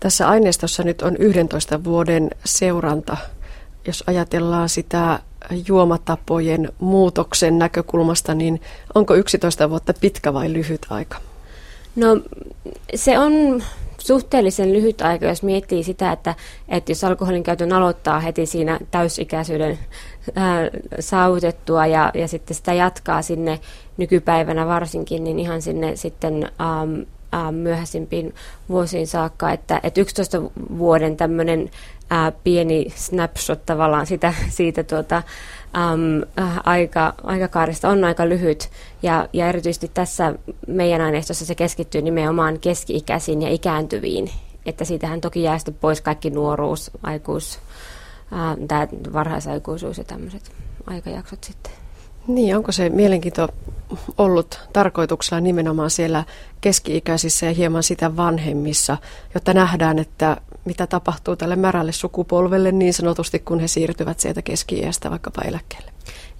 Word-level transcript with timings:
Tässä 0.00 0.28
aineistossa 0.28 0.82
nyt 0.82 1.02
on 1.02 1.16
11 1.18 1.84
vuoden 1.84 2.30
seuranta, 2.44 3.16
jos 3.86 4.04
ajatellaan 4.06 4.68
sitä 4.68 5.18
juomatapojen 5.68 6.72
muutoksen 6.78 7.58
näkökulmasta, 7.58 8.34
niin 8.34 8.60
onko 8.94 9.14
11 9.14 9.70
vuotta 9.70 9.94
pitkä 10.00 10.34
vai 10.34 10.52
lyhyt 10.52 10.86
aika? 10.90 11.18
No 11.96 12.20
se 12.94 13.18
on 13.18 13.62
suhteellisen 13.98 14.72
lyhyt 14.72 15.02
aika, 15.02 15.26
jos 15.26 15.42
miettii 15.42 15.84
sitä, 15.84 16.12
että, 16.12 16.34
että 16.68 16.90
jos 16.90 17.04
alkoholin 17.04 17.42
käytön 17.42 17.72
aloittaa 17.72 18.20
heti 18.20 18.46
siinä 18.46 18.78
täysikäisyyden 18.90 19.78
ää, 20.34 20.70
saavutettua 21.00 21.86
ja, 21.86 22.10
ja 22.14 22.28
sitten 22.28 22.56
sitä 22.56 22.72
jatkaa 22.72 23.22
sinne 23.22 23.60
nykypäivänä 23.96 24.66
varsinkin, 24.66 25.24
niin 25.24 25.38
ihan 25.38 25.62
sinne 25.62 25.96
sitten 25.96 26.44
äm, 26.44 27.06
myöhäisimpiin 27.52 28.34
vuosiin 28.68 29.06
saakka, 29.06 29.50
että, 29.50 29.80
että 29.82 30.00
11 30.00 30.42
vuoden 30.78 31.16
tämmöinen 31.16 31.70
pieni 32.44 32.86
snapshot 32.96 33.66
tavallaan 33.66 34.06
sitä, 34.06 34.34
siitä 34.48 34.82
tuota, 34.82 35.22
äm, 35.76 36.22
äh, 36.38 36.60
aika, 36.64 37.14
aikakaarista 37.22 37.88
on 37.88 38.04
aika 38.04 38.28
lyhyt 38.28 38.70
ja, 39.02 39.28
ja 39.32 39.48
erityisesti 39.48 39.90
tässä 39.94 40.34
meidän 40.66 41.00
aineistossa 41.00 41.46
se 41.46 41.54
keskittyy 41.54 42.02
nimenomaan 42.02 42.58
keski-ikäisiin 42.58 43.42
ja 43.42 43.48
ikääntyviin, 43.48 44.30
että 44.66 44.84
siitähän 44.84 45.20
toki 45.20 45.42
jää 45.42 45.58
sitten 45.58 45.74
pois 45.80 46.00
kaikki 46.00 46.30
nuoruus, 46.30 46.90
aikuus, 47.02 47.58
tämä 48.68 48.88
varhaisaikuisuus 49.12 49.98
ja 49.98 50.04
tämmöiset 50.04 50.52
aikajaksot 50.86 51.44
sitten. 51.44 51.79
Niin, 52.34 52.56
onko 52.56 52.72
se 52.72 52.88
mielenkiinto 52.88 53.48
ollut 54.18 54.60
tarkoituksella 54.72 55.40
nimenomaan 55.40 55.90
siellä 55.90 56.24
keski-ikäisissä 56.60 57.46
ja 57.46 57.52
hieman 57.52 57.82
sitä 57.82 58.16
vanhemmissa, 58.16 58.96
jotta 59.34 59.54
nähdään, 59.54 59.98
että 59.98 60.36
mitä 60.64 60.86
tapahtuu 60.86 61.36
tälle 61.36 61.56
märälle 61.56 61.92
sukupolvelle 61.92 62.72
niin 62.72 62.94
sanotusti, 62.94 63.38
kun 63.38 63.60
he 63.60 63.68
siirtyvät 63.68 64.20
sieltä 64.20 64.42
keski-iästä 64.42 65.10
vaikkapa 65.10 65.42
eläkkeelle? 65.42 65.92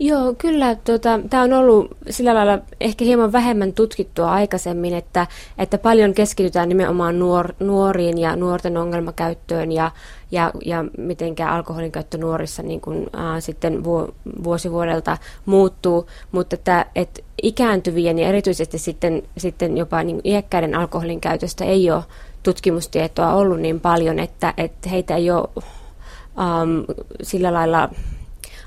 Joo, 0.03 0.35
kyllä. 0.39 0.75
Tota, 0.75 1.21
Tämä 1.31 1.43
on 1.43 1.53
ollut 1.53 1.97
sillä 2.11 2.35
lailla 2.35 2.59
ehkä 2.81 3.05
hieman 3.05 3.33
vähemmän 3.33 3.73
tutkittua 3.73 4.33
aikaisemmin, 4.33 4.95
että, 4.95 5.27
että 5.59 5.79
paljon 5.79 6.15
keskitytään 6.15 6.69
nimenomaan 6.69 7.19
nuor, 7.19 7.53
nuoriin 7.61 8.19
ja 8.19 8.37
nuorten 8.37 8.77
ongelmakäyttöön 8.77 9.73
ja, 9.73 9.91
ja, 10.31 10.51
ja 10.65 10.85
miten 10.99 11.35
alkoholin 11.49 11.93
käyttö 11.93 12.19
nuorissa 12.19 12.63
niin 12.63 12.81
kun, 12.81 13.07
äh, 13.15 13.23
sitten 13.39 13.85
vu, 13.85 14.15
vuosi 14.45 14.71
vuodelta 14.71 15.19
muuttuu, 15.47 16.07
mutta 16.33 16.55
että, 16.55 16.87
että 16.95 17.23
ikääntyvien 17.43 18.19
ja 18.19 18.29
erityisesti 18.29 18.79
sitten, 18.79 19.23
sitten 19.37 19.77
jopa 19.77 20.03
niin 20.03 20.21
iäkkäiden 20.25 20.75
alkoholin 20.75 21.21
käytöstä 21.21 21.65
ei 21.65 21.91
ole 21.91 22.05
tutkimustietoa 22.43 23.35
ollut 23.35 23.61
niin 23.61 23.81
paljon, 23.81 24.19
että, 24.19 24.55
että 24.57 24.89
heitä 24.89 25.17
ei 25.17 25.31
ole 25.31 25.49
um, 25.57 26.85
sillä 27.23 27.53
lailla 27.55 27.89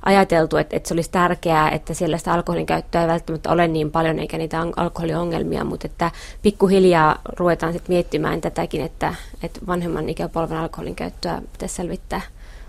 ajateltu, 0.05 0.57
että, 0.57 0.75
että 0.75 0.87
se 0.87 0.93
olisi 0.93 1.11
tärkeää, 1.11 1.69
että 1.69 1.93
siellä 1.93 2.17
sitä 2.17 2.33
alkoholin 2.33 2.65
käyttöä 2.65 3.01
ei 3.01 3.07
välttämättä 3.07 3.51
ole 3.51 3.67
niin 3.67 3.91
paljon 3.91 4.19
eikä 4.19 4.37
niitä 4.37 4.61
alkoholiongelmia, 4.75 5.63
mutta 5.63 5.87
että 5.87 6.11
pikkuhiljaa 6.41 7.21
ruvetaan 7.37 7.73
sitten 7.73 7.93
miettimään 7.93 8.41
tätäkin, 8.41 8.81
että, 8.81 9.15
että 9.43 9.59
vanhemman 9.67 10.09
ikäpolven 10.09 10.57
alkoholin 10.57 10.95
käyttöä 10.95 11.41
pitäisi 11.51 11.75
selvittää 11.75 12.21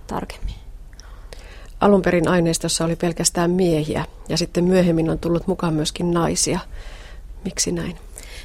tarkemmin. 0.06 0.54
Alun 1.80 2.02
perin 2.02 2.28
aineistossa 2.28 2.84
oli 2.84 2.96
pelkästään 2.96 3.50
miehiä 3.50 4.04
ja 4.28 4.36
sitten 4.36 4.64
myöhemmin 4.64 5.10
on 5.10 5.18
tullut 5.18 5.46
mukaan 5.46 5.74
myöskin 5.74 6.10
naisia. 6.10 6.58
Miksi 7.44 7.72
näin? 7.72 7.96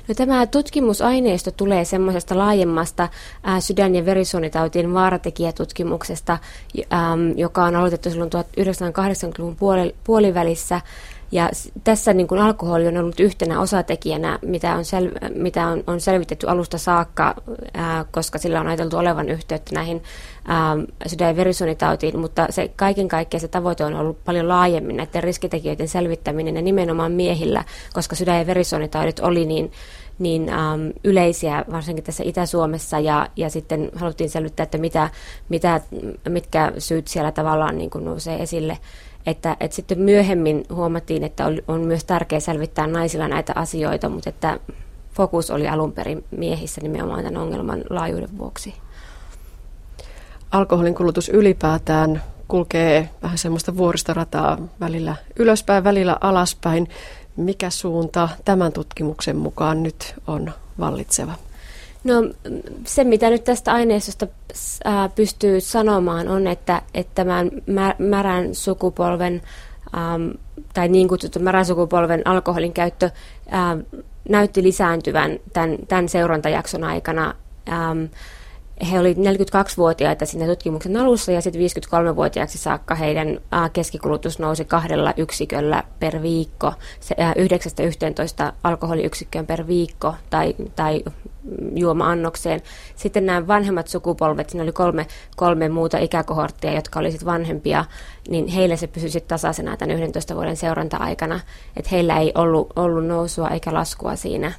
No, 0.10 0.16
tämä 0.16 0.48
tutkimusaineisto 0.48 1.52
tulee 1.52 1.86
semmoisesta 1.86 2.38
laajemmasta 2.38 3.10
ää, 3.44 3.60
sydän- 3.60 3.96
ja 3.96 4.06
verisuonitautien 4.06 4.94
vaaratekijätutkimuksesta, 4.94 6.38
äm, 6.94 7.38
joka 7.38 7.64
on 7.64 7.76
aloitettu 7.76 8.10
silloin 8.10 8.30
1980-luvun 8.30 9.56
puoli, 9.56 9.96
puolivälissä. 10.04 10.82
Ja 11.32 11.50
tässä 11.84 12.14
niin 12.14 12.28
kuin 12.28 12.42
alkoholi 12.42 12.88
on 12.88 12.98
ollut 12.98 13.20
yhtenä 13.20 13.62
osatekijänä, 13.62 14.40
mitä 14.46 14.76
on, 14.76 14.86
sel, 14.86 15.12
mitä 15.36 15.68
on, 15.68 15.84
on 15.88 16.02
selvitetty 16.02 16.48
alusta 16.48 16.78
saakka, 16.78 17.36
ää, 17.74 18.06
koska 18.12 18.38
sillä 18.38 18.60
on 18.60 18.68
ajateltu 18.68 18.98
olevan 18.98 19.30
yhteyttä 19.30 19.76
näihin 19.76 20.04
ää, 20.48 20.78
sydän- 21.08 21.28
ja 21.28 21.36
verisuonitautiin, 21.36 22.20
mutta 22.20 22.48
se 22.50 22.72
kaiken 22.76 23.08
kaikkiaan 23.08 23.42
se 23.42 23.48
tavoite 23.48 23.86
on 23.86 23.96
ollut 23.96 24.24
paljon 24.26 24.48
laajemmin 24.48 24.98
näiden 24.98 25.24
riskitekijöiden 25.24 25.88
selvittäminen 25.88 26.56
ja 26.56 26.62
nimenomaan 26.62 27.12
miehillä, 27.12 27.64
koska 27.94 28.16
sydän- 28.16 28.40
ja 28.40 28.48
verisuonitaudit 28.48 29.20
oli 29.20 29.46
niin 29.46 29.72
niin 30.20 30.50
ähm, 30.50 30.90
yleisiä, 31.04 31.66
varsinkin 31.72 32.04
tässä 32.04 32.24
Itä-Suomessa, 32.26 33.00
ja, 33.00 33.28
ja 33.36 33.50
sitten 33.50 33.90
haluttiin 33.96 34.30
selvittää, 34.30 34.64
että 34.64 34.78
mitä, 34.78 35.10
mitä, 35.50 35.82
mitkä 36.30 36.72
syyt 36.78 37.08
siellä 37.08 37.32
tavallaan 37.32 37.78
niin 37.78 37.90
kuin 37.90 38.06
nousee 38.06 38.44
esille. 38.44 38.78
Että, 39.30 39.58
että 39.60 39.76
sitten 39.76 40.00
myöhemmin 40.00 40.66
huomattiin, 40.74 41.24
että 41.24 41.46
on, 41.46 41.58
on 41.68 41.82
myös 41.82 42.04
tärkeää 42.04 42.40
selvittää 42.40 42.88
naisilla 42.88 43.28
näitä 43.28 43.54
asioita, 43.56 44.10
mutta 44.10 44.30
että 44.30 44.60
fokus 45.14 45.52
oli 45.52 45.68
alun 45.68 45.92
perin 45.92 46.24
miehissä 46.32 46.82
nimenomaan 46.82 47.24
tämän 47.24 47.42
ongelman 47.42 47.84
laajuuden 47.90 48.38
vuoksi. 48.38 48.74
Alkoholin 50.52 50.96
kulutus 50.96 51.30
ylipäätään 51.30 52.22
kulkee 52.48 53.10
vähän 53.24 53.38
semmoista 53.38 53.78
vuoristorataa 53.78 54.58
välillä 54.80 55.16
ylöspäin, 55.40 55.84
välillä 55.84 56.18
alaspäin. 56.22 56.88
Mikä 57.36 57.70
suunta 57.70 58.30
tämän 58.46 58.74
tutkimuksen 58.74 59.38
mukaan 59.38 59.84
nyt 59.84 60.16
on 60.28 60.52
vallitseva? 60.80 61.34
No 62.04 62.14
se, 62.86 63.04
mitä 63.04 63.30
nyt 63.30 63.44
tästä 63.44 63.74
aineistosta 63.74 64.28
pystyy 65.16 65.62
sanomaan, 65.62 66.28
on, 66.28 66.48
että, 66.48 66.82
että 66.94 67.12
tämän 67.16 67.52
märän 67.98 68.56
sukupolven 68.56 69.42
äm, 69.98 70.34
tai 70.74 70.88
niin 70.88 71.08
kutsuttu 71.08 71.40
märän 71.40 71.66
sukupolven 71.66 72.28
alkoholin 72.28 72.74
käyttö 72.74 73.10
ää, 73.50 73.78
näytti 74.30 74.64
lisääntyvän 74.64 75.40
tämän, 75.54 75.78
tämän 75.88 76.10
seurantajakson 76.10 76.84
aikana. 76.84 77.34
Äm, 77.70 78.10
he 78.92 79.00
olivat 79.00 79.18
42-vuotiaita 79.18 80.26
siinä 80.26 80.46
tutkimuksen 80.46 80.98
alussa 80.98 81.32
ja 81.32 81.42
sitten 81.42 81.62
53-vuotiaaksi 81.62 82.58
saakka 82.58 82.96
heidän 82.96 83.40
keskikulutus 83.74 84.40
nousi 84.40 84.66
kahdella 84.66 85.14
yksiköllä 85.18 85.84
per 86.00 86.22
viikko, 86.22 86.74
9-11 88.50 88.54
alkoholiyksikköön 88.64 89.48
per 89.48 89.68
viikko 89.68 90.16
tai, 90.30 90.56
tai 90.76 91.04
juoma-annokseen. 91.76 92.62
Sitten 92.96 93.26
nämä 93.26 93.48
vanhemmat 93.48 93.88
sukupolvet, 93.88 94.50
siinä 94.50 94.64
oli 94.64 94.72
kolme, 94.72 95.08
kolme 95.36 95.70
muuta 95.70 95.98
ikäkohorttia, 95.98 96.74
jotka 96.74 97.00
olivat 97.00 97.26
vanhempia, 97.26 97.86
niin 98.30 98.48
heillä 98.48 98.76
se 98.76 98.88
pysyi 98.88 99.10
sitten 99.10 99.30
tasaisena 99.30 99.78
tämän 99.78 100.04
11 100.04 100.36
vuoden 100.36 100.58
seuranta-aikana, 100.58 101.40
että 101.78 101.90
heillä 101.92 102.20
ei 102.20 102.32
ollut, 102.36 102.74
ollut 102.76 103.06
nousua 103.06 103.50
eikä 103.50 103.74
laskua 103.74 104.16
siinä 104.16 104.52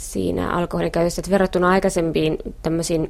siinä 0.00 0.50
alkoholin 0.50 0.92
käytössä, 0.92 1.20
että 1.20 1.30
verrattuna 1.30 1.68
aikaisempiin 1.68 2.38
tämmöisiin 2.62 3.08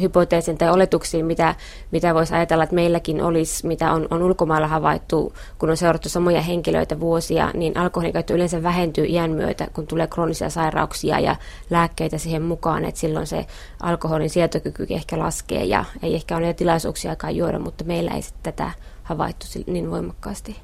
hypoteesiin 0.00 0.58
tai 0.58 0.70
oletuksiin, 0.70 1.26
mitä, 1.26 1.54
mitä 1.90 2.14
voisi 2.14 2.34
ajatella, 2.34 2.64
että 2.64 2.74
meilläkin 2.74 3.22
olisi, 3.22 3.66
mitä 3.66 3.92
on, 3.92 4.08
on 4.10 4.22
ulkomailla 4.22 4.66
havaittu, 4.66 5.32
kun 5.58 5.70
on 5.70 5.76
seurattu 5.76 6.08
samoja 6.08 6.42
henkilöitä 6.42 7.00
vuosia, 7.00 7.50
niin 7.54 7.76
alkoholin 7.76 8.12
käyttö 8.12 8.34
yleensä 8.34 8.62
vähentyy 8.62 9.04
iän 9.04 9.30
myötä, 9.30 9.68
kun 9.72 9.86
tulee 9.86 10.06
kroonisia 10.06 10.50
sairauksia 10.50 11.20
ja 11.20 11.36
lääkkeitä 11.70 12.18
siihen 12.18 12.42
mukaan, 12.42 12.84
että 12.84 13.00
silloin 13.00 13.26
se 13.26 13.46
alkoholin 13.82 14.30
sietokyky 14.30 14.86
ehkä 14.90 15.18
laskee 15.18 15.64
ja 15.64 15.84
ei 16.02 16.14
ehkä 16.14 16.36
ole 16.36 16.54
tilaisuuksiakaan 16.54 17.36
juoda, 17.36 17.58
mutta 17.58 17.84
meillä 17.84 18.10
ei 18.10 18.22
sitten 18.22 18.52
tätä 18.52 18.70
havaittu 19.02 19.46
niin 19.66 19.90
voimakkaasti. 19.90 20.56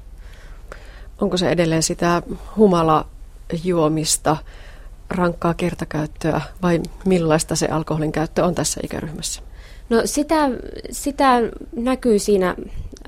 Onko 1.21 1.37
se 1.37 1.49
edelleen 1.49 1.83
sitä 1.83 2.21
humalajuomista? 2.57 4.37
Rankkaa 5.09 5.53
kertakäyttöä 5.53 6.41
vai 6.61 6.81
millaista 7.05 7.55
se 7.55 7.67
alkoholin 7.67 8.11
käyttö 8.11 8.45
on 8.45 8.55
tässä 8.55 8.81
ikäryhmässä? 8.83 9.41
No 9.89 10.01
sitä, 10.05 10.49
sitä 10.91 11.41
näkyy 11.75 12.19
siinä 12.19 12.55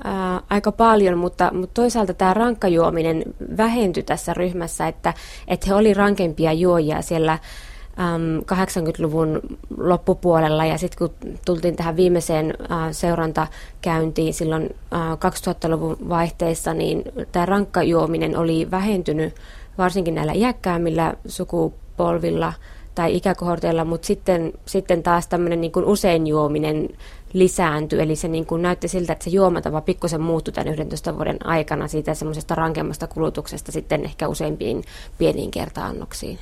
ää, 0.04 0.40
aika 0.50 0.72
paljon, 0.72 1.18
mutta, 1.18 1.50
mutta 1.54 1.74
toisaalta 1.74 2.14
tämä 2.14 2.34
rankkajuominen 2.34 3.22
vähentyi 3.56 4.02
tässä 4.02 4.34
ryhmässä, 4.34 4.88
että, 4.88 5.14
että 5.48 5.66
he 5.66 5.74
oli 5.74 5.94
rankempia 5.94 6.52
juojia 6.52 7.02
siellä 7.02 7.32
äm, 7.32 8.38
80-luvun 8.38 9.40
loppupuolella 9.76 10.64
ja 10.64 10.78
sitten 10.78 10.98
kun 10.98 11.36
tultiin 11.44 11.76
tähän 11.76 11.96
viimeiseen 11.96 12.54
ää, 12.68 12.92
seurantakäyntiin 12.92 14.34
silloin 14.34 14.76
ää, 14.90 15.14
2000-luvun 15.14 15.96
vaihteessa, 16.08 16.74
niin 16.74 17.02
tämä 17.32 17.46
rankkajuominen 17.46 18.36
oli 18.36 18.68
vähentynyt 18.70 19.34
varsinkin 19.78 20.14
näillä 20.14 20.32
iäkkäämmillä 20.32 21.14
sukupuolilla 21.26 21.89
polvilla 22.00 22.52
tai 22.94 23.16
ikäkohorteilla, 23.16 23.84
mutta 23.84 24.06
sitten, 24.06 24.52
sitten 24.66 25.02
taas 25.02 25.26
tämmöinen 25.26 25.60
niin 25.60 25.72
usein 25.84 26.26
juominen 26.26 26.88
lisääntyi, 27.32 28.00
eli 28.00 28.16
se 28.16 28.28
niin 28.28 28.46
kuin 28.46 28.62
näytti 28.62 28.88
siltä, 28.88 29.12
että 29.12 29.24
se 29.24 29.30
juomatapa 29.30 29.80
pikkusen 29.80 30.20
muuttui 30.20 30.52
tämän 30.52 30.72
11 30.72 31.16
vuoden 31.16 31.46
aikana 31.46 31.88
siitä 31.88 32.14
semmoisesta 32.14 32.54
rankemmasta 32.54 33.06
kulutuksesta 33.06 33.72
sitten 33.72 34.04
ehkä 34.04 34.28
useimpiin 34.28 34.84
pieniin 35.18 35.50
kertaannoksiin. 35.50 36.38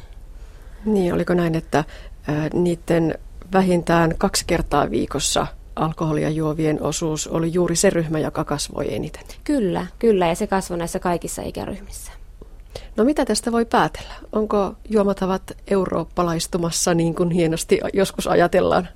Niin, 0.84 1.14
oliko 1.14 1.34
näin, 1.34 1.54
että 1.54 1.84
niiden 2.52 3.18
vähintään 3.52 4.14
kaksi 4.18 4.44
kertaa 4.46 4.90
viikossa 4.90 5.46
alkoholia 5.76 6.30
juovien 6.30 6.82
osuus 6.82 7.26
oli 7.28 7.52
juuri 7.52 7.76
se 7.76 7.90
ryhmä, 7.90 8.18
joka 8.18 8.44
kasvoi 8.44 8.94
eniten. 8.94 9.22
Kyllä, 9.44 9.86
kyllä, 9.98 10.26
ja 10.26 10.34
se 10.34 10.46
kasvoi 10.46 10.78
näissä 10.78 10.98
kaikissa 10.98 11.42
ikäryhmissä. 11.42 12.12
No 12.98 13.04
mitä 13.04 13.24
tästä 13.24 13.52
voi 13.52 13.64
päätellä? 13.64 14.14
Onko 14.32 14.74
juomatavat 14.90 15.42
eurooppalaistumassa 15.70 16.94
niin 16.94 17.14
kuin 17.14 17.30
hienosti 17.30 17.80
joskus 17.92 18.26
ajatellaan? 18.26 18.88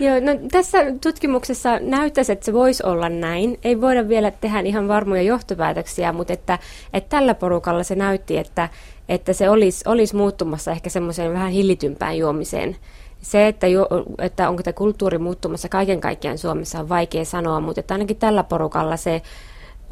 Joo, 0.00 0.20
no 0.20 0.48
tässä 0.52 0.78
tutkimuksessa 1.02 1.78
näyttäisi, 1.78 2.32
että 2.32 2.44
se 2.44 2.52
voisi 2.52 2.82
olla 2.86 3.08
näin. 3.08 3.58
Ei 3.64 3.80
voida 3.80 4.08
vielä 4.08 4.30
tehdä 4.30 4.60
ihan 4.60 4.88
varmoja 4.88 5.22
johtopäätöksiä, 5.22 6.12
mutta 6.12 6.32
että, 6.32 6.58
että 6.92 7.08
tällä 7.08 7.34
porukalla 7.34 7.82
se 7.82 7.94
näytti, 7.94 8.38
että, 8.38 8.68
että 9.08 9.32
se 9.32 9.50
olisi, 9.50 9.84
olisi 9.88 10.16
muuttumassa 10.16 10.70
ehkä 10.70 10.90
semmoiseen 10.90 11.32
vähän 11.32 11.50
hillitympään 11.50 12.18
juomiseen. 12.18 12.76
Se, 13.20 13.46
että, 13.46 13.66
jo, 13.66 13.88
että 14.18 14.48
onko 14.48 14.62
tämä 14.62 14.72
kulttuuri 14.72 15.18
muuttumassa 15.18 15.68
kaiken 15.68 16.00
kaikkiaan 16.00 16.38
Suomessa 16.38 16.80
on 16.80 16.88
vaikea 16.88 17.24
sanoa, 17.24 17.60
mutta 17.60 17.80
että 17.80 17.94
ainakin 17.94 18.16
tällä 18.16 18.44
porukalla 18.44 18.96
se, 18.96 19.22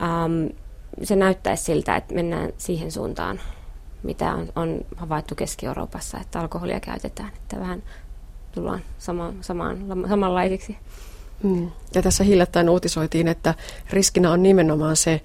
ähm, 0.02 0.46
se 1.02 1.16
näyttäisi 1.16 1.64
siltä, 1.64 1.96
että 1.96 2.14
mennään 2.14 2.52
siihen 2.58 2.92
suuntaan, 2.92 3.40
mitä 4.02 4.34
on, 4.34 4.48
on 4.56 4.80
havaittu 4.96 5.34
Keski-Euroopassa, 5.34 6.18
että 6.20 6.40
alkoholia 6.40 6.80
käytetään, 6.80 7.30
että 7.36 7.60
vähän 7.60 7.82
tullaan 8.52 8.80
sama, 8.98 9.32
samaan, 9.40 9.78
samanlaisiksi. 10.08 10.76
Mm. 11.42 11.70
Ja 11.94 12.02
tässä 12.02 12.24
hiljattain 12.24 12.68
uutisoitiin, 12.68 13.28
että 13.28 13.54
riskinä 13.90 14.30
on 14.30 14.42
nimenomaan 14.42 14.96
se 14.96 15.20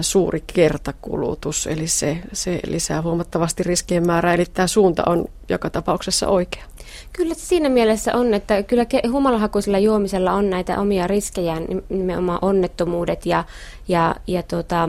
suuri 0.00 0.44
kertakulutus, 0.54 1.66
eli 1.66 1.88
se, 1.88 2.18
se 2.32 2.60
lisää 2.66 3.02
huomattavasti 3.02 3.62
riskien 3.62 4.06
määrää, 4.06 4.34
eli 4.34 4.44
tämä 4.54 4.66
suunta 4.66 5.02
on 5.06 5.24
joka 5.48 5.70
tapauksessa 5.70 6.28
oikea. 6.28 6.64
Kyllä 7.12 7.34
siinä 7.34 7.68
mielessä 7.68 8.16
on, 8.16 8.34
että 8.34 8.62
kyllä 8.62 8.84
humalahakuisella 9.10 9.78
juomisella 9.78 10.32
on 10.32 10.50
näitä 10.50 10.80
omia 10.80 11.06
riskejä, 11.06 11.56
nimenomaan 11.88 12.38
onnettomuudet 12.42 13.26
ja, 13.26 13.44
ja, 13.88 14.16
ja 14.26 14.42
tuota, 14.42 14.88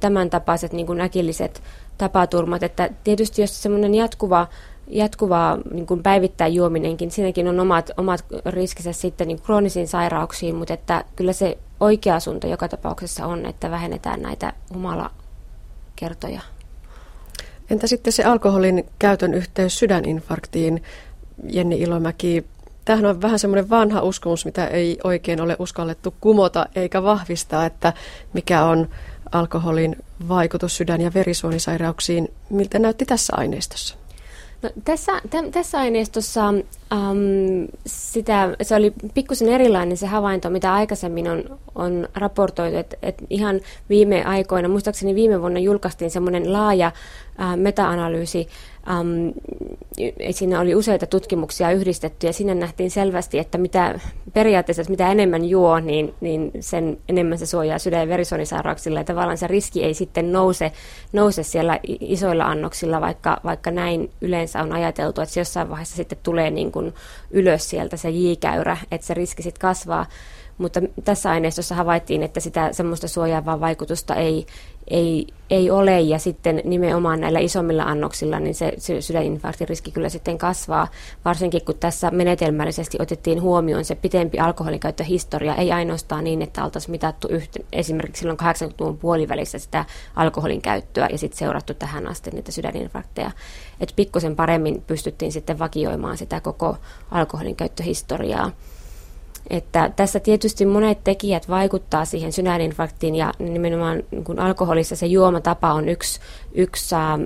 tämän 0.00 0.30
tapaiset 0.30 0.72
niin 0.72 0.86
kuin 0.86 1.00
äkilliset 1.00 1.62
tapaturmat. 1.98 2.62
Että 2.62 2.90
tietysti 3.04 3.42
jos 3.42 3.62
semmoinen 3.62 3.94
jatkuva 3.94 4.46
jatkuva 4.88 5.58
niin 5.70 5.86
kuin 5.86 6.02
päivittäin 6.02 6.54
juominenkin, 6.54 7.10
siinäkin 7.10 7.48
on 7.48 7.60
omat, 7.60 7.90
omat 7.96 8.24
riskinsä 8.46 8.92
sitten 8.92 9.28
niin 9.28 9.42
kroonisiin 9.42 9.88
sairauksiin, 9.88 10.54
mutta 10.54 10.74
että 10.74 11.04
kyllä 11.16 11.32
se 11.32 11.58
oikea 11.80 12.20
suunta 12.20 12.46
joka 12.46 12.68
tapauksessa 12.68 13.26
on, 13.26 13.46
että 13.46 13.70
vähennetään 13.70 14.22
näitä 14.22 14.52
humalakertoja. 14.74 16.40
Entä 17.70 17.86
sitten 17.86 18.12
se 18.12 18.24
alkoholin 18.24 18.86
käytön 18.98 19.34
yhteys 19.34 19.78
sydäninfarktiin, 19.78 20.82
Jenni 21.50 21.80
Ilomäki? 21.80 22.44
Tämähän 22.84 23.06
on 23.06 23.22
vähän 23.22 23.38
semmoinen 23.38 23.70
vanha 23.70 24.00
uskomus, 24.00 24.44
mitä 24.44 24.66
ei 24.66 24.98
oikein 25.04 25.40
ole 25.40 25.56
uskallettu 25.58 26.14
kumota 26.20 26.66
eikä 26.74 27.02
vahvistaa, 27.02 27.66
että 27.66 27.92
mikä 28.32 28.64
on 28.64 28.88
alkoholin 29.32 29.96
vaikutus 30.28 30.76
sydän- 30.76 31.00
ja 31.00 31.14
verisuonisairauksiin. 31.14 32.28
Miltä 32.50 32.78
näytti 32.78 33.06
tässä 33.06 33.32
aineistossa? 33.36 33.96
No, 34.66 34.72
tässä, 34.84 35.12
t- 35.30 35.50
tässä 35.52 35.78
aineistossa 35.78 36.48
äm, 36.48 36.58
sitä, 37.86 38.56
se 38.62 38.74
oli 38.74 38.92
pikkusen 39.14 39.48
erilainen 39.48 39.96
se 39.96 40.06
havainto, 40.06 40.50
mitä 40.50 40.74
aikaisemmin 40.74 41.28
on, 41.30 41.58
on 41.74 42.08
raportoitu. 42.14 42.76
Että 42.76 42.96
et 43.02 43.14
ihan 43.30 43.60
viime 43.88 44.24
aikoina, 44.24 44.68
muistaakseni 44.68 45.14
viime 45.14 45.40
vuonna 45.40 45.60
julkaistiin 45.60 46.10
semmoinen 46.10 46.52
laaja 46.52 46.92
ä, 47.40 47.56
meta-analyysi 47.56 48.48
Um, 48.90 49.32
siinä 50.30 50.60
oli 50.60 50.74
useita 50.74 51.06
tutkimuksia 51.06 51.70
yhdistetty 51.70 52.26
ja 52.26 52.32
siinä 52.32 52.54
nähtiin 52.54 52.90
selvästi, 52.90 53.38
että 53.38 53.58
mitä 53.58 54.00
periaatteessa 54.32 54.82
mitä 54.88 55.10
enemmän 55.10 55.44
juo, 55.44 55.80
niin, 55.80 56.14
niin 56.20 56.52
sen 56.60 56.98
enemmän 57.08 57.38
se 57.38 57.46
suojaa 57.46 57.78
sydän- 57.78 58.00
ja 58.00 58.08
verisuonisairauksilla. 58.08 59.00
Ja 59.00 59.04
tavallaan 59.04 59.38
se 59.38 59.46
riski 59.46 59.84
ei 59.84 59.94
sitten 59.94 60.32
nouse, 60.32 60.72
nouse 61.12 61.42
siellä 61.42 61.80
isoilla 62.00 62.44
annoksilla, 62.44 63.00
vaikka, 63.00 63.40
vaikka 63.44 63.70
näin 63.70 64.10
yleensä 64.20 64.62
on 64.62 64.72
ajateltu, 64.72 65.20
että 65.20 65.34
se 65.34 65.40
jossain 65.40 65.70
vaiheessa 65.70 65.96
sitten 65.96 66.18
tulee 66.22 66.50
niin 66.50 66.72
kuin 66.72 66.94
ylös 67.30 67.70
sieltä 67.70 67.96
se 67.96 68.10
J-käyrä, 68.10 68.76
että 68.90 69.06
se 69.06 69.14
riski 69.14 69.42
sitten 69.42 69.60
kasvaa. 69.60 70.06
Mutta 70.58 70.80
tässä 71.04 71.30
aineistossa 71.30 71.74
havaittiin, 71.74 72.22
että 72.22 72.40
sitä 72.40 72.72
semmoista 72.72 73.08
suojaavaa 73.08 73.60
vaikutusta 73.60 74.14
ei, 74.14 74.46
ei, 74.88 75.26
ei 75.50 75.70
ole. 75.70 76.00
Ja 76.00 76.18
sitten 76.18 76.62
nimenomaan 76.64 77.20
näillä 77.20 77.38
isommilla 77.38 77.82
annoksilla 77.82 78.40
niin 78.40 78.54
se, 78.54 78.72
sydäninfarktin 79.00 79.68
riski 79.68 79.90
kyllä 79.90 80.08
sitten 80.08 80.38
kasvaa, 80.38 80.88
varsinkin 81.24 81.64
kun 81.64 81.74
tässä 81.80 82.10
menetelmällisesti 82.10 82.98
otettiin 83.00 83.42
huomioon 83.42 83.84
se 83.84 83.94
pitempi 83.94 84.38
alkoholinkäyttöhistoria, 84.38 85.54
ei 85.54 85.72
ainoastaan 85.72 86.24
niin, 86.24 86.42
että 86.42 86.64
oltaisiin 86.64 86.90
mitattu 86.90 87.28
yhtä, 87.28 87.58
esimerkiksi 87.72 88.20
silloin 88.20 88.38
80-luvun 88.40 88.98
puolivälissä 88.98 89.58
sitä 89.58 89.84
alkoholin 90.16 90.62
käyttöä 90.62 91.08
ja 91.12 91.18
sitten 91.18 91.38
seurattu 91.38 91.74
tähän 91.74 92.08
asti 92.08 92.30
niitä 92.30 92.52
sydäninfarkteja, 92.52 93.30
että 93.80 93.96
pikkusen 93.96 94.36
paremmin 94.36 94.82
pystyttiin 94.86 95.32
sitten 95.32 95.58
vakioimaan 95.58 96.16
sitä 96.16 96.40
koko 96.40 96.76
alkoholin 97.10 97.56
käyttöhistoriaa. 97.56 98.52
Että 99.50 99.90
tässä 99.96 100.20
tietysti 100.20 100.66
monet 100.66 101.04
tekijät 101.04 101.48
vaikuttaa 101.48 102.04
siihen 102.04 102.32
sydäninfarktiin 102.32 103.14
ja 103.14 103.32
nimenomaan 103.38 104.02
kun 104.24 104.38
alkoholissa 104.38 104.96
se 104.96 105.06
juomatapa 105.06 105.72
on 105.72 105.88
yksi, 105.88 106.20
yksi 106.54 106.94
ähm, 106.94 107.22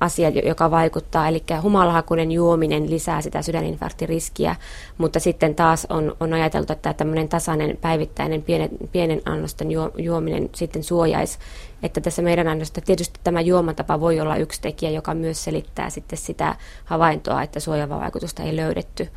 asia, 0.00 0.28
joka 0.28 0.70
vaikuttaa. 0.70 1.28
Eli 1.28 1.42
humalahakuinen 1.62 2.32
juominen 2.32 2.90
lisää 2.90 3.20
sitä 3.20 3.42
sydäninfarktiriskiä, 3.42 4.56
mutta 4.98 5.20
sitten 5.20 5.54
taas 5.54 5.86
on, 5.90 6.16
on 6.20 6.32
ajateltu, 6.32 6.72
että 6.72 6.94
tämmöinen 6.94 7.28
tasainen 7.28 7.78
päivittäinen 7.80 8.42
pienen, 8.42 8.70
pienen 8.92 9.22
annosten 9.24 9.68
juominen 9.98 10.48
sitten 10.54 10.84
suojaisi. 10.84 11.38
Että 11.82 12.00
tässä 12.00 12.22
meidän 12.22 12.48
annosta 12.48 12.80
tietysti 12.80 13.20
tämä 13.24 13.40
juomatapa 13.40 14.00
voi 14.00 14.20
olla 14.20 14.36
yksi 14.36 14.60
tekijä, 14.60 14.90
joka 14.90 15.14
myös 15.14 15.44
selittää 15.44 15.90
sitten 15.90 16.18
sitä 16.18 16.56
havaintoa, 16.84 17.42
että 17.42 17.60
suojaavaa 17.60 18.00
vaikutusta 18.00 18.42
ei 18.42 18.56
löydetty. 18.56 19.08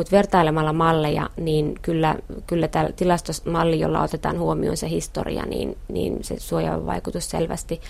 Mutta 0.00 0.16
vertailemalla 0.16 0.72
malleja, 0.72 1.30
niin 1.36 1.74
kyllä, 1.82 2.16
kyllä 2.46 2.68
tämä 2.68 2.88
tilastomalli, 2.96 3.80
jolla 3.80 4.02
otetaan 4.02 4.38
huomioon 4.38 4.76
se 4.76 4.88
historia, 4.88 5.46
niin, 5.46 5.78
niin 5.88 6.24
se 6.24 6.38
suojaava 6.38 6.86
vaikutus 6.86 7.30
selvästi 7.30 7.80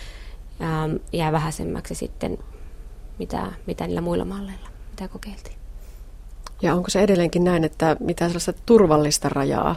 ähm, 0.62 0.96
jää 1.12 1.32
vähäisemmäksi 1.32 1.94
sitten, 1.94 2.38
mitä, 3.18 3.52
mitä 3.66 3.86
niillä 3.86 4.00
muilla 4.00 4.24
malleilla, 4.24 4.68
mitä 4.90 5.08
kokeiltiin. 5.08 5.56
Ja 6.62 6.74
onko 6.74 6.90
se 6.90 7.00
edelleenkin 7.00 7.44
näin, 7.44 7.64
että 7.64 7.96
mitään 8.00 8.30
sellaista 8.30 8.52
turvallista 8.66 9.28
rajaa 9.28 9.76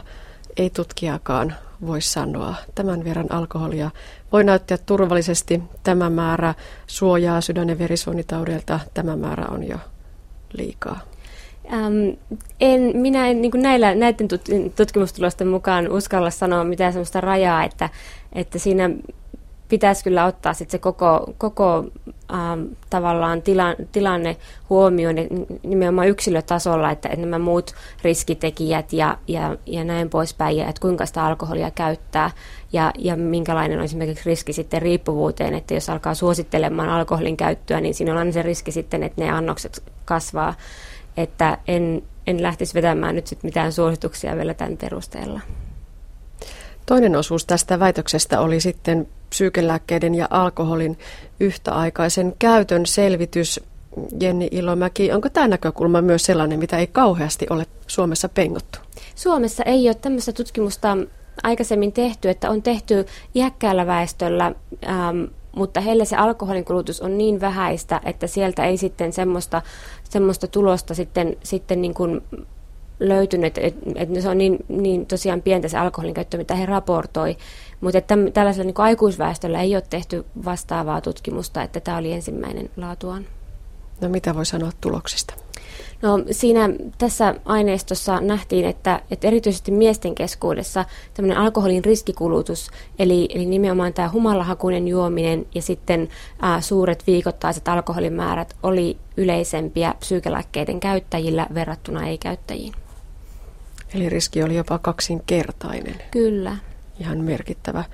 ei 0.56 0.70
tutkijakaan 0.70 1.54
voi 1.86 2.00
sanoa. 2.00 2.54
Tämän 2.74 3.04
verran 3.04 3.32
alkoholia 3.32 3.90
voi 4.32 4.44
näyttää 4.44 4.78
turvallisesti. 4.78 5.62
Tämä 5.82 6.10
määrä 6.10 6.54
suojaa 6.86 7.40
sydän- 7.40 7.68
ja 7.68 7.78
verisuonitaudelta. 7.78 8.80
Tämä 8.94 9.16
määrä 9.16 9.46
on 9.50 9.68
jo 9.68 9.78
liikaa. 10.52 11.13
Ähm, 11.72 12.18
en, 12.60 12.90
minä 12.94 13.28
en 13.28 13.42
niin 13.42 13.52
näillä, 13.54 13.94
näiden 13.94 14.28
tutkimustulosten 14.76 15.48
mukaan 15.48 15.92
uskalla 15.92 16.30
sanoa 16.30 16.64
mitään 16.64 16.92
sellaista 16.92 17.20
rajaa, 17.20 17.64
että, 17.64 17.88
että 18.32 18.58
siinä 18.58 18.90
pitäisi 19.68 20.04
kyllä 20.04 20.24
ottaa 20.24 20.54
sit 20.54 20.70
se 20.70 20.78
koko, 20.78 21.34
koko 21.38 21.84
ähm, 22.32 22.62
tavallaan 22.90 23.42
tila, 23.42 23.74
tilanne 23.92 24.36
huomioon 24.70 25.16
nimenomaan 25.62 26.08
yksilötasolla, 26.08 26.90
että, 26.90 27.08
että 27.08 27.20
nämä 27.20 27.38
muut 27.38 27.74
riskitekijät 28.02 28.92
ja, 28.92 29.18
ja, 29.28 29.56
ja 29.66 29.84
näin 29.84 30.10
poispäin, 30.10 30.56
ja 30.56 30.68
että 30.68 30.80
kuinka 30.80 31.06
sitä 31.06 31.24
alkoholia 31.24 31.70
käyttää 31.70 32.30
ja, 32.72 32.92
ja 32.98 33.16
minkälainen 33.16 33.78
on 33.78 33.84
esimerkiksi 33.84 34.26
riski 34.26 34.52
sitten 34.52 34.82
riippuvuuteen, 34.82 35.54
että 35.54 35.74
jos 35.74 35.90
alkaa 35.90 36.14
suosittelemaan 36.14 36.88
alkoholin 36.88 37.36
käyttöä, 37.36 37.80
niin 37.80 37.94
siinä 37.94 38.12
on 38.12 38.18
aina 38.18 38.32
se 38.32 38.42
riski 38.42 38.72
sitten, 38.72 39.02
että 39.02 39.22
ne 39.24 39.30
annokset 39.30 39.82
kasvaa 40.04 40.54
että 41.16 41.58
en, 41.68 42.02
en 42.26 42.42
lähtisi 42.42 42.74
vetämään 42.74 43.14
nyt 43.14 43.26
sit 43.26 43.42
mitään 43.42 43.72
suosituksia 43.72 44.36
vielä 44.36 44.54
tämän 44.54 44.76
perusteella. 44.76 45.40
Toinen 46.86 47.16
osuus 47.16 47.46
tästä 47.46 47.78
väitöksestä 47.78 48.40
oli 48.40 48.60
sitten 48.60 49.08
psyykelääkkeiden 49.30 50.14
ja 50.14 50.26
alkoholin 50.30 50.98
yhtäaikaisen 51.40 52.34
käytön 52.38 52.86
selvitys. 52.86 53.60
Jenni 54.20 54.48
Ilomäki, 54.50 55.12
onko 55.12 55.28
tämä 55.28 55.48
näkökulma 55.48 56.02
myös 56.02 56.24
sellainen, 56.24 56.58
mitä 56.58 56.78
ei 56.78 56.86
kauheasti 56.86 57.46
ole 57.50 57.66
Suomessa 57.86 58.28
pengottu? 58.28 58.78
Suomessa 59.14 59.62
ei 59.62 59.88
ole 59.88 59.94
tämmöistä 59.94 60.32
tutkimusta 60.32 60.96
aikaisemmin 61.42 61.92
tehty, 61.92 62.28
että 62.30 62.50
on 62.50 62.62
tehty 62.62 63.06
iäkkäällä 63.34 63.86
väestöllä 63.86 64.52
ähm, 64.88 65.24
mutta 65.56 65.80
heille 65.80 66.04
se 66.04 66.16
alkoholin 66.16 66.64
kulutus 66.64 67.00
on 67.00 67.18
niin 67.18 67.40
vähäistä, 67.40 68.00
että 68.04 68.26
sieltä 68.26 68.64
ei 68.64 68.76
sitten 68.76 69.12
semmoista, 69.12 69.62
semmoista 70.14 70.46
tulosta 70.46 70.94
sitten, 70.94 71.36
sitten 71.42 71.82
niin 71.82 71.94
kuin 71.94 72.20
löytynyt, 73.00 73.58
että 73.58 73.90
et 73.94 74.22
se 74.22 74.28
on 74.28 74.38
niin, 74.38 74.58
niin 74.68 75.06
tosiaan 75.06 75.42
pientä 75.42 75.68
se 75.68 75.78
alkoholin 75.78 76.14
käyttö, 76.14 76.36
mitä 76.36 76.54
he 76.54 76.66
raportoi. 76.66 77.36
Mutta 77.80 77.98
että 77.98 78.14
tällaisella 78.34 78.66
niin 78.66 78.74
aikuisväestöllä 78.80 79.60
ei 79.60 79.76
ole 79.76 79.82
tehty 79.90 80.24
vastaavaa 80.44 81.00
tutkimusta, 81.00 81.62
että 81.62 81.80
tämä 81.80 81.96
oli 81.96 82.12
ensimmäinen 82.12 82.70
laatuaan. 82.76 83.26
No 84.00 84.08
mitä 84.08 84.34
voi 84.34 84.46
sanoa 84.46 84.70
tuloksista? 84.80 85.34
No 86.04 86.24
siinä 86.30 86.70
tässä 86.98 87.34
aineistossa 87.44 88.20
nähtiin, 88.20 88.64
että, 88.64 89.00
että 89.10 89.26
erityisesti 89.26 89.70
miesten 89.70 90.14
keskuudessa 90.14 90.84
tämmöinen 91.14 91.38
alkoholin 91.38 91.84
riskikulutus, 91.84 92.70
eli, 92.98 93.28
eli 93.34 93.46
nimenomaan 93.46 93.92
tämä 93.92 94.08
humalahakuinen 94.08 94.88
juominen 94.88 95.46
ja 95.54 95.62
sitten 95.62 96.08
ää, 96.42 96.60
suuret 96.60 97.06
viikoittaiset 97.06 97.68
alkoholimäärät 97.68 98.56
oli 98.62 98.96
yleisempiä 99.16 99.94
psyykelääkkeiden 99.98 100.80
käyttäjillä 100.80 101.46
verrattuna 101.54 102.06
ei-käyttäjiin. 102.06 102.72
Eli 103.94 104.08
riski 104.08 104.42
oli 104.42 104.56
jopa 104.56 104.78
kaksinkertainen. 104.78 105.94
Kyllä. 106.10 106.56
Ihan 107.00 107.18
merkittävä. 107.18 107.84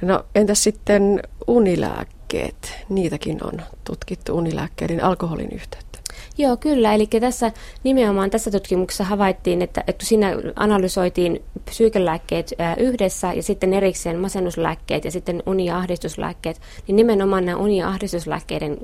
No 0.00 0.24
entäs 0.34 0.62
sitten 0.62 1.22
unilääkkeet? 1.46 2.84
Niitäkin 2.88 3.44
on 3.44 3.60
tutkittu 3.84 4.36
unilääkkeiden 4.36 5.04
alkoholin 5.04 5.52
yhteyttä. 5.52 5.93
Joo, 6.38 6.56
kyllä. 6.56 6.94
Eli 6.94 7.06
tässä 7.06 7.52
nimenomaan 7.84 8.30
tässä 8.30 8.50
tutkimuksessa 8.50 9.04
havaittiin, 9.04 9.62
että, 9.62 9.84
että 9.86 10.06
siinä 10.06 10.36
analysoitiin 10.56 11.42
psyykelääkkeet 11.64 12.50
yhdessä 12.78 13.32
ja 13.32 13.42
sitten 13.42 13.74
erikseen 13.74 14.18
masennuslääkkeet 14.18 15.04
ja 15.04 15.10
sitten 15.10 15.42
uni- 15.46 15.66
ja 15.66 15.76
ahdistuslääkkeet, 15.76 16.60
niin 16.86 16.96
nimenomaan 16.96 17.44
nämä 17.44 17.58
uni- 17.58 17.78
ja 17.78 17.88
ahdistuslääkkeiden 17.88 18.78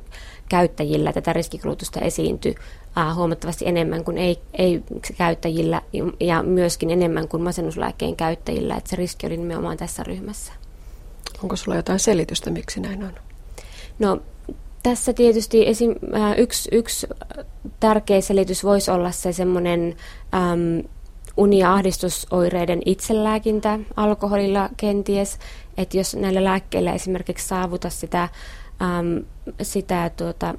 käyttäjillä 0.49 1.13
tätä 1.13 1.33
riskikulutusta 1.33 2.01
esiintyi 2.01 2.55
huomattavasti 3.15 3.69
enemmän 3.69 4.05
kuin 4.05 4.19
ei, 4.19 4.39
ei-käyttäjillä 4.59 5.83
ja 6.21 6.43
myöskin 6.43 6.91
enemmän 6.91 7.29
kuin 7.29 7.43
masennuslääkkeen 7.43 8.17
käyttäjillä, 8.17 8.77
että 8.77 8.91
se 8.91 8.97
riski 8.97 9.27
oli 9.27 9.37
nimenomaan 9.37 9.77
tässä 9.77 10.03
ryhmässä. 10.03 10.53
Onko 11.43 11.57
sulla 11.57 11.77
jotain 11.77 11.99
selitystä, 11.99 12.51
miksi 12.51 12.81
näin 12.81 13.05
on? 13.05 13.13
No 13.99 14.21
tässä 14.83 15.13
tietysti 15.13 15.69
esim, 15.69 15.95
äh, 16.15 16.39
yksi, 16.39 16.69
yksi 16.73 17.07
tärkeä 17.81 18.21
selitys 18.21 18.65
voisi 18.65 18.91
olla 18.91 19.11
se 19.11 19.33
semmoinen 19.33 19.97
ähm, 20.35 20.87
uni- 21.37 21.59
ja 21.59 21.75
ahdistusoireiden 21.75 22.83
itselääkintä 22.87 23.79
alkoholilla 23.97 24.69
kenties, 24.77 25.39
että 25.77 25.97
jos 25.97 26.15
näillä 26.15 26.45
lääkkeillä 26.45 26.93
esimerkiksi 26.93 27.49
saavuta 27.49 27.91
sitä, 27.91 28.29
ähm, 28.83 29.17
sitä 29.63 30.11
tuota, 30.17 30.55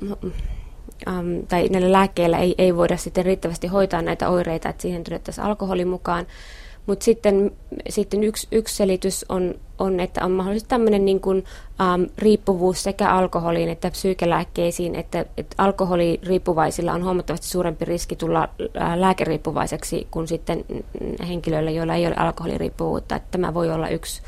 ähm, 1.08 1.40
tai 1.48 1.68
näillä 1.70 1.92
lääkkeillä 1.92 2.38
ei, 2.38 2.56
ei 2.58 2.75
voida 2.75 2.98
sitten 2.98 3.25
riittävästi 3.25 3.68
hoitaa 3.68 4.01
näitä 4.01 4.30
oireita, 4.30 4.70
että 4.70 4.82
siihen 4.82 5.04
todettaisiin 5.04 5.46
alkoholi 5.46 5.86
mukaan, 5.86 6.28
mutta 6.92 7.06
sitten, 7.06 7.52
sitten 7.90 8.24
yksi, 8.24 8.48
yksi 8.52 8.76
selitys 8.76 9.26
on, 9.30 9.56
on, 9.80 10.00
että 10.00 10.26
on 10.26 10.32
mahdollisesti 10.32 10.70
tämmöinen 10.70 11.06
niin 11.06 11.20
kuin, 11.20 11.46
ähm, 11.82 12.04
riippuvuus 12.18 12.84
sekä 12.84 13.10
alkoholiin 13.10 13.70
että 13.70 13.92
psyykelääkkeisiin, 13.92 14.96
että, 14.96 15.26
että 15.38 15.56
alkoholiriippuvaisilla 15.58 16.94
on 16.94 17.04
huomattavasti 17.04 17.48
suurempi 17.48 17.86
riski 17.86 18.16
tulla 18.16 18.50
äh, 18.82 18.98
lääkeriippuvaiseksi 18.98 20.08
kuin 20.12 20.28
sitten 20.28 20.66
henkilöillä, 21.28 21.72
joilla 21.72 21.96
ei 21.96 22.08
ole 22.08 22.16
alkoholiriippuvuutta. 22.16 23.16
Että 23.16 23.28
tämä 23.32 23.54
voi 23.54 23.72
olla 23.72 23.90
yksi, 23.90 24.22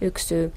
yksi 0.00 0.26
syy. 0.26 0.52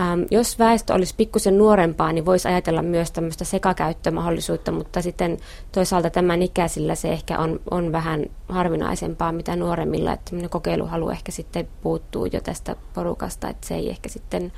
Ähm, 0.00 0.22
jos 0.30 0.58
väestö 0.58 0.94
olisi 0.94 1.14
pikkusen 1.16 1.58
nuorempaa, 1.58 2.12
niin 2.12 2.26
voisi 2.26 2.48
ajatella 2.48 2.82
myös 2.82 3.10
tämmöistä 3.10 3.44
sekakäyttömahdollisuutta, 3.44 4.72
mutta 4.72 5.02
sitten 5.02 5.38
toisaalta 5.72 6.10
tämän 6.10 6.42
ikäisillä 6.42 6.94
se 6.94 7.08
ehkä 7.12 7.38
on, 7.38 7.60
on 7.70 7.92
vähän 7.92 8.26
harvinaisempaa 8.48 9.32
mitä 9.32 9.56
nuoremmilla, 9.56 10.12
että 10.12 10.30
kokeiluhalu 10.50 11.10
ehkä 11.10 11.32
sitten 11.32 11.68
puuttuu 11.82 12.26
jo 12.26 12.40
tästä 12.40 12.76
porukasta, 12.94 13.48
että 13.48 13.66
se 13.66 13.74
ei 13.74 13.90
ehkä 13.90 14.08
sitten 14.08 14.52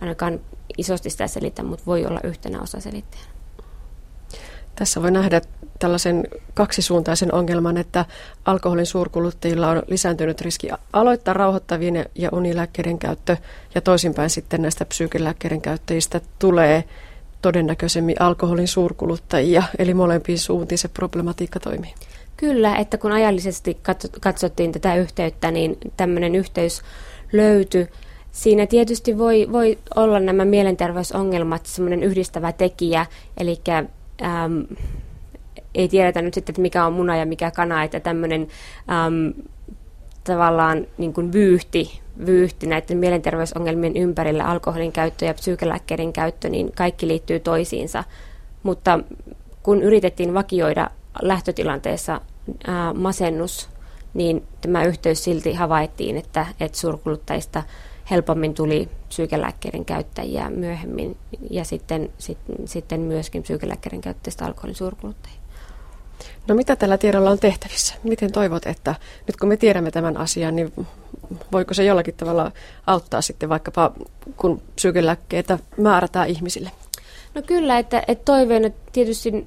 ainakaan 0.00 0.40
isosti 0.78 1.10
sitä 1.10 1.26
selitä, 1.26 1.62
mutta 1.62 1.86
voi 1.86 2.06
olla 2.06 2.20
yhtenä 2.24 2.60
osa 2.62 2.80
selittäjänä. 2.80 3.37
Tässä 4.78 5.02
voi 5.02 5.10
nähdä 5.10 5.40
tällaisen 5.78 6.28
kaksisuuntaisen 6.54 7.34
ongelman, 7.34 7.76
että 7.76 8.04
alkoholin 8.44 8.86
suurkuluttajilla 8.86 9.68
on 9.68 9.82
lisääntynyt 9.86 10.40
riski 10.40 10.68
aloittaa 10.92 11.34
rauhoittavien 11.34 12.06
ja 12.14 12.28
unilääkkeiden 12.32 12.98
käyttö 12.98 13.36
ja 13.74 13.80
toisinpäin 13.80 14.30
sitten 14.30 14.62
näistä 14.62 14.84
psyykelääkkeiden 14.84 15.60
käyttäjistä 15.60 16.20
tulee 16.38 16.84
todennäköisemmin 17.42 18.22
alkoholin 18.22 18.68
suurkuluttajia, 18.68 19.62
eli 19.78 19.94
molempiin 19.94 20.38
suuntiin 20.38 20.78
se 20.78 20.88
problematiikka 20.88 21.60
toimii. 21.60 21.94
Kyllä, 22.36 22.76
että 22.76 22.98
kun 22.98 23.12
ajallisesti 23.12 23.78
katsottiin 24.20 24.72
tätä 24.72 24.96
yhteyttä, 24.96 25.50
niin 25.50 25.78
tämmöinen 25.96 26.34
yhteys 26.34 26.82
löytyi. 27.32 27.88
Siinä 28.32 28.66
tietysti 28.66 29.18
voi, 29.18 29.48
voi 29.52 29.78
olla 29.96 30.20
nämä 30.20 30.44
mielenterveysongelmat 30.44 31.66
semmoinen 31.66 32.02
yhdistävä 32.02 32.52
tekijä, 32.52 33.06
eli 33.36 33.60
äm, 34.22 34.66
ei 35.74 35.88
tiedetä 35.88 36.22
nyt 36.22 36.34
sitten, 36.34 36.52
että 36.52 36.62
mikä 36.62 36.86
on 36.86 36.92
muna 36.92 37.16
ja 37.16 37.26
mikä 37.26 37.50
kana, 37.50 37.82
että 37.84 38.00
tämmöinen 38.00 38.48
äm, 39.06 39.32
tavallaan 40.24 40.86
niin 40.98 41.12
kuin 41.12 41.32
vyyhti, 41.32 42.00
vyyhti 42.26 42.66
näiden 42.66 42.98
mielenterveysongelmien 42.98 43.96
ympärillä, 43.96 44.44
alkoholin 44.44 44.92
käyttö 44.92 45.24
ja 45.24 45.34
psyykelääkkeiden 45.34 46.12
käyttö, 46.12 46.48
niin 46.48 46.72
kaikki 46.72 47.08
liittyy 47.08 47.40
toisiinsa. 47.40 48.04
Mutta 48.62 48.98
kun 49.62 49.82
yritettiin 49.82 50.34
vakioida 50.34 50.90
lähtötilanteessa 51.22 52.20
ää, 52.66 52.94
masennus, 52.94 53.68
niin 54.14 54.44
tämä 54.60 54.84
yhteys 54.84 55.24
silti 55.24 55.54
havaittiin, 55.54 56.16
että, 56.16 56.46
että 56.60 56.78
suurkuluttajista 56.78 57.62
helpommin 58.10 58.54
tuli 58.54 58.88
psyykelääkkeiden 59.08 59.84
käyttäjiä 59.84 60.50
myöhemmin 60.50 61.16
ja 61.50 61.64
sitten, 61.64 62.10
sit, 62.18 62.38
sitten 62.64 63.00
myöskin 63.00 63.42
psyykelääkkeiden 63.42 64.00
käyttäjistä 64.00 64.44
alkoholin 64.46 64.74
suurkuluttajia. 64.74 65.38
No 66.48 66.54
mitä 66.54 66.76
tällä 66.76 66.98
tiedolla 66.98 67.30
on 67.30 67.38
tehtävissä? 67.38 67.94
Miten 68.02 68.32
toivot, 68.32 68.66
että 68.66 68.94
nyt 69.26 69.36
kun 69.36 69.48
me 69.48 69.56
tiedämme 69.56 69.90
tämän 69.90 70.16
asian, 70.16 70.56
niin 70.56 70.72
voiko 71.52 71.74
se 71.74 71.84
jollakin 71.84 72.14
tavalla 72.14 72.52
auttaa 72.86 73.22
sitten 73.22 73.48
vaikkapa, 73.48 73.92
kun 74.36 74.62
psyykelääkkeitä 74.74 75.58
määrätään 75.76 76.28
ihmisille? 76.28 76.70
No 77.34 77.42
kyllä, 77.42 77.78
että, 77.78 78.02
että 78.08 78.24
toiveena 78.24 78.70
tietysti 78.92 79.46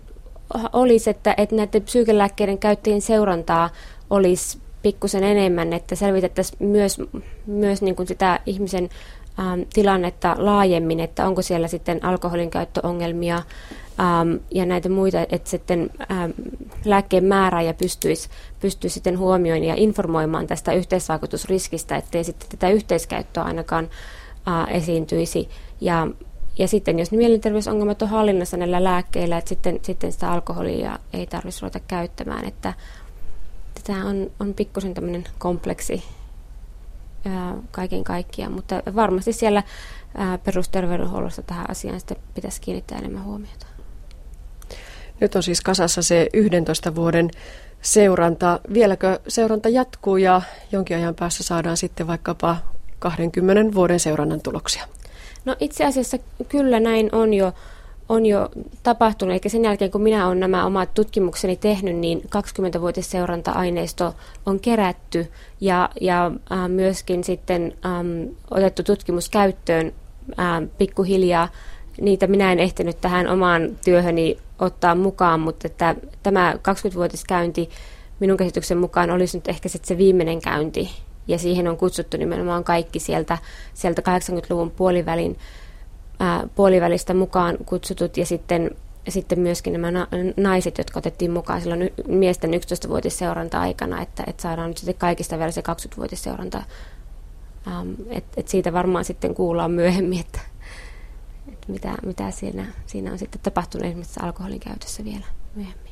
olisi, 0.73 1.09
että, 1.09 1.33
että 1.37 1.55
näiden 1.55 1.81
psyykelääkkeiden 1.81 2.57
käyttäjien 2.57 3.01
seurantaa 3.01 3.69
olisi 4.09 4.57
pikkusen 4.81 5.23
enemmän, 5.23 5.73
että 5.73 5.95
selvitettäisiin 5.95 6.67
myös, 6.67 6.97
myös 7.45 7.81
niin 7.81 7.95
kuin 7.95 8.07
sitä 8.07 8.39
ihmisen 8.45 8.89
ähm, 9.39 9.61
tilannetta 9.73 10.35
laajemmin, 10.37 10.99
että 10.99 11.27
onko 11.27 11.41
siellä 11.41 11.67
sitten 11.67 12.05
alkoholin 12.05 12.49
käyttöongelmia 12.49 13.35
ähm, 13.35 14.33
ja 14.51 14.65
näitä 14.65 14.89
muita, 14.89 15.25
että 15.29 15.49
sitten 15.49 15.89
ähm, 16.11 16.31
lääkkeen 16.85 17.23
määrääjä 17.23 17.73
pystyisi, 17.73 18.29
pystyisi 18.59 18.93
sitten 18.93 19.19
huomioimaan 19.19 19.67
ja 19.67 19.75
informoimaan 19.77 20.47
tästä 20.47 20.73
yhteisvaikutusriskistä, 20.73 21.95
ettei 21.95 22.23
sitten 22.23 22.49
tätä 22.49 22.69
yhteiskäyttöä 22.69 23.43
ainakaan 23.43 23.89
äh, 24.47 24.75
esiintyisi. 24.75 25.49
Ja, 25.81 26.07
ja 26.57 26.67
sitten 26.67 26.99
jos 26.99 27.11
mielenterveysongelmat 27.11 28.01
on 28.01 28.09
hallinnassa 28.09 28.57
näillä 28.57 28.83
lääkkeillä, 28.83 29.37
että 29.37 29.49
sitten, 29.49 29.79
sitten 29.81 30.11
sitä 30.11 30.31
alkoholia 30.31 30.99
ei 31.13 31.27
tarvitsisi 31.27 31.61
ruveta 31.61 31.79
käyttämään, 31.79 32.47
että 32.47 32.73
tämä 33.83 34.05
on, 34.05 34.31
on 34.39 34.53
pikkusen 34.53 34.93
tämmöinen 34.93 35.23
kompleksi 35.37 36.03
ää, 37.25 37.57
kaiken 37.71 38.03
kaikkiaan, 38.03 38.51
mutta 38.51 38.83
varmasti 38.95 39.33
siellä 39.33 39.63
ää, 40.17 40.37
perusterveydenhuollossa 40.37 41.41
tähän 41.41 41.69
asiaan 41.69 41.99
sitten 41.99 42.17
pitäisi 42.33 42.61
kiinnittää 42.61 42.97
enemmän 42.97 43.23
huomiota. 43.23 43.65
Nyt 45.19 45.35
on 45.35 45.43
siis 45.43 45.61
kasassa 45.61 46.01
se 46.01 46.27
11 46.33 46.95
vuoden 46.95 47.29
seuranta. 47.81 48.59
Vieläkö 48.73 49.19
seuranta 49.27 49.69
jatkuu 49.69 50.17
ja 50.17 50.41
jonkin 50.71 50.97
ajan 50.97 51.15
päässä 51.15 51.43
saadaan 51.43 51.77
sitten 51.77 52.07
vaikkapa 52.07 52.57
20 52.99 53.73
vuoden 53.75 53.99
seurannan 53.99 54.41
tuloksia? 54.41 54.87
No 55.45 55.55
itse 55.59 55.85
asiassa 55.85 56.17
kyllä 56.49 56.79
näin 56.79 57.09
on 57.15 57.33
jo 57.33 57.53
on 58.11 58.25
jo 58.25 58.49
tapahtunut, 58.83 59.33
eikä 59.33 59.49
sen 59.49 59.63
jälkeen 59.63 59.91
kun 59.91 60.01
minä 60.01 60.27
olen 60.27 60.39
nämä 60.39 60.65
omat 60.65 60.93
tutkimukseni 60.93 61.55
tehnyt, 61.55 61.95
niin 61.95 62.21
20-vuotisseuranta-aineisto 62.21 64.15
on 64.45 64.59
kerätty 64.59 65.27
ja, 65.61 65.89
ja 66.01 66.31
äh, 66.51 66.69
myöskin 66.69 67.23
sitten 67.23 67.73
ähm, 67.85 68.23
otettu 68.51 68.83
tutkimus 68.83 69.29
käyttöön 69.29 69.93
äh, 70.39 70.69
pikkuhiljaa. 70.77 71.47
Niitä 72.01 72.27
minä 72.27 72.51
en 72.51 72.59
ehtinyt 72.59 73.01
tähän 73.01 73.27
omaan 73.27 73.77
työhöni 73.85 74.37
ottaa 74.59 74.95
mukaan, 74.95 75.39
mutta 75.39 75.67
että 75.67 75.95
tämä 76.23 76.53
20-vuotiskäynti 76.53 77.69
minun 78.19 78.37
käsityksen 78.37 78.77
mukaan 78.77 79.11
olisi 79.11 79.37
nyt 79.37 79.47
ehkä 79.47 79.69
sitten 79.69 79.87
se 79.87 79.97
viimeinen 79.97 80.41
käynti, 80.41 80.89
ja 81.27 81.37
siihen 81.37 81.67
on 81.67 81.77
kutsuttu 81.77 82.17
nimenomaan 82.17 82.63
kaikki 82.63 82.99
sieltä, 82.99 83.37
sieltä 83.73 84.01
80-luvun 84.01 84.71
puolivälin 84.71 85.37
puolivälistä 86.55 87.13
mukaan 87.13 87.57
kutsutut 87.65 88.17
ja 88.17 88.25
sitten, 88.25 88.71
sitten 89.09 89.39
myöskin 89.39 89.73
nämä 89.73 89.91
na- 89.91 90.07
naiset, 90.37 90.77
jotka 90.77 90.99
otettiin 90.99 91.31
mukaan 91.31 91.61
silloin 91.61 91.93
miesten 92.07 92.51
11-vuotisseuranta-aikana, 92.53 94.01
että, 94.01 94.23
että 94.27 94.41
saadaan 94.41 94.67
nyt 94.69 94.77
sitten 94.77 94.95
kaikista 94.95 95.37
vielä 95.37 95.51
se 95.51 95.61
20-vuotisseuranta. 95.61 96.63
Ähm, 97.67 97.89
et, 98.09 98.25
et 98.37 98.47
siitä 98.47 98.73
varmaan 98.73 99.05
sitten 99.05 99.35
kuullaan 99.35 99.71
myöhemmin, 99.71 100.19
että, 100.19 100.39
että 101.47 101.71
mitä, 101.71 101.95
mitä 102.05 102.31
siinä, 102.31 102.65
siinä 102.85 103.11
on 103.11 103.17
sitten 103.17 103.41
tapahtunut 103.41 103.85
esimerkiksi 103.87 104.19
alkoholin 104.23 104.59
käytössä 104.59 105.03
vielä 105.03 105.25
myöhemmin. 105.55 105.90